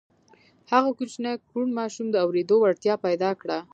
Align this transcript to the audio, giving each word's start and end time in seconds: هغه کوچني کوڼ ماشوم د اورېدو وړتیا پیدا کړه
هغه 0.71 0.89
کوچني 0.97 1.33
کوڼ 1.49 1.65
ماشوم 1.77 2.07
د 2.11 2.15
اورېدو 2.25 2.55
وړتیا 2.59 2.95
پیدا 3.05 3.31
کړه 3.41 3.57